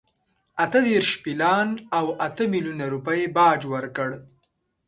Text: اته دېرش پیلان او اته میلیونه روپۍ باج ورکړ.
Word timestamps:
اته 0.63 0.79
دېرش 0.87 1.11
پیلان 1.23 1.69
او 1.97 2.05
اته 2.27 2.43
میلیونه 2.53 2.85
روپۍ 2.93 3.21
باج 3.35 3.61
ورکړ. 3.73 4.09